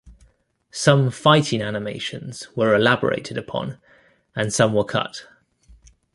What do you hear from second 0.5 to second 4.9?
Some fighting animations were elaborated upon and some were